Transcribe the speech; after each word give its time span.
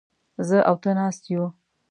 زه 0.47 0.57
او 0.69 0.75
ته 0.81 0.89
ناست 0.97 1.23
يوو. 1.31 1.47